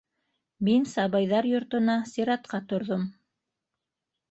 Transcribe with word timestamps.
Мин 0.69 0.87
сабыйҙар 0.93 1.49
йортона 1.51 1.99
сиратҡа 2.15 2.63
торҙом. 2.73 3.07